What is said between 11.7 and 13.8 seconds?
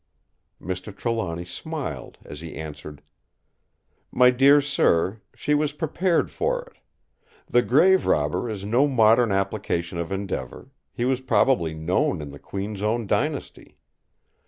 known in the Queen's own dynasty.